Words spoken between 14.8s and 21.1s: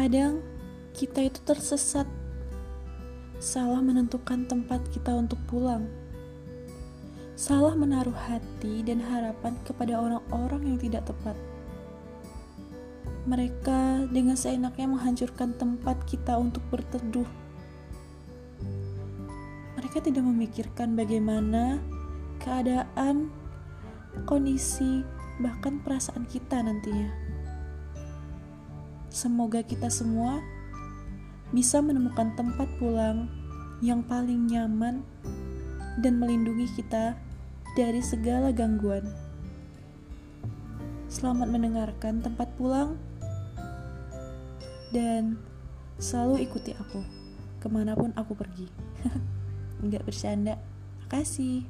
menghancurkan tempat kita untuk berteduh. Mereka tidak memikirkan